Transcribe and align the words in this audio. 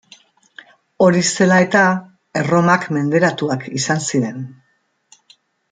Hori 1.07 1.21
zela 1.39 1.59
eta, 1.65 1.83
Erromak 2.41 2.89
menderatuak 2.97 3.69
izan 3.83 4.03
ziren. 4.09 4.41